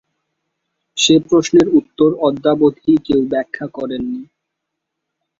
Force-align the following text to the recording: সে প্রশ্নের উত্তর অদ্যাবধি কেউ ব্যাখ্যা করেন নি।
সে 0.97 1.15
প্রশ্নের 1.27 1.67
উত্তর 1.79 2.09
অদ্যাবধি 2.21 2.93
কেউ 3.05 3.21
ব্যাখ্যা 3.31 3.65
করেন 3.73 4.01
নি। 4.11 4.21